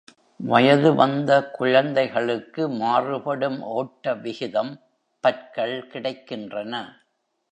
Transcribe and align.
வயது 0.39 0.89
வந்த 0.95 1.31
குழந்தைகளுக்கு 1.51 2.69
மாறுபடும் 2.69 3.59
ஓட்ட 3.73 4.13
விகிதம் 4.15 4.73
பற்கள் 5.23 5.75
கிடைக்கின்றன. 5.93 6.73